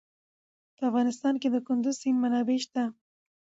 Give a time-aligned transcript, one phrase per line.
[0.75, 2.83] په افغانستان کې د کندز سیند منابع شته.